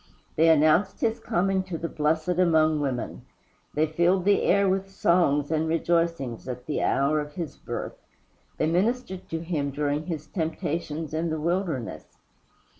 They 0.35 0.49
announced 0.49 1.01
his 1.01 1.19
coming 1.19 1.61
to 1.65 1.77
the 1.77 1.87
Blessed 1.87 2.29
among 2.39 2.79
Women. 2.79 3.23
They 3.75 3.85
filled 3.85 4.25
the 4.25 4.41
air 4.41 4.67
with 4.67 4.89
songs 4.89 5.51
and 5.51 5.67
rejoicings 5.67 6.47
at 6.47 6.65
the 6.65 6.81
hour 6.81 7.19
of 7.19 7.33
his 7.33 7.55
birth. 7.55 7.99
They 8.57 8.65
ministered 8.65 9.29
to 9.29 9.41
him 9.41 9.69
during 9.69 10.07
his 10.07 10.25
temptations 10.25 11.13
in 11.13 11.29
the 11.29 11.39
wilderness. 11.39 12.17